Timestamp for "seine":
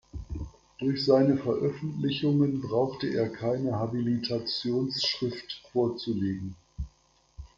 1.05-1.37